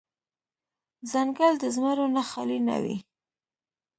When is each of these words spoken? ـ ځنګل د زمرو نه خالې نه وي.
ـ 0.55 1.09
ځنګل 1.11 1.53
د 1.59 1.65
زمرو 1.75 2.05
نه 2.15 2.23
خالې 2.29 2.59
نه 2.67 2.77
وي. 2.83 2.97